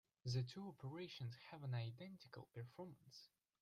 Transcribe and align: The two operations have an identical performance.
The 0.25 0.41
two 0.41 0.67
operations 0.67 1.35
have 1.51 1.61
an 1.61 1.75
identical 1.75 2.47
performance. 2.55 3.29